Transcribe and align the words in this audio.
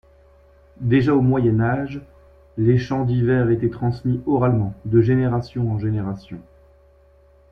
Déjà 0.79 1.13
au 1.13 1.21
Moyen 1.21 1.59
Âge, 1.59 2.01
les 2.57 2.79
chants 2.79 3.05
divers 3.05 3.51
étaient 3.51 3.69
transmis 3.69 4.19
oralement 4.25 4.73
de 4.85 4.99
géneration 4.99 5.71
en 5.71 5.77
géneration. 5.77 6.39